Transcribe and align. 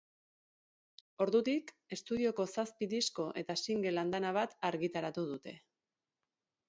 Ordutik, 1.25 1.69
estudioko 1.97 2.45
zazpi 2.55 2.87
disko 2.95 3.27
eta 3.43 3.59
single 3.67 3.93
andana 4.05 4.35
bat 4.39 4.57
argitaratu 4.71 5.27
dute. 5.35 5.55